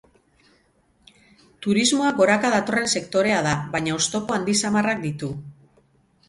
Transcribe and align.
Turismoa 1.65 2.13
goraka 2.21 2.51
datorren 2.55 2.89
sektorea 2.95 3.43
da, 3.49 3.53
baina 3.77 3.95
oztopo 3.99 4.39
handi 4.39 4.57
samarrak 4.65 5.05
ditu. 5.07 5.31